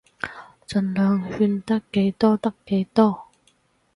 [0.65, 3.27] 儘量勸得幾多得幾多